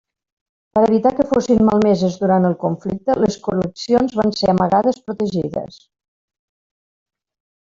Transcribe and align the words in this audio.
Per 0.77 0.81
evitar 0.85 1.09
que 1.17 1.25
fossin 1.33 1.59
malmeses 1.67 2.15
durant 2.23 2.47
el 2.49 2.55
conflicte, 2.63 3.17
les 3.25 3.37
col·leccions 3.49 4.17
van 4.21 4.33
ser 4.41 4.51
amagades 4.55 4.99
protegides. 5.11 5.79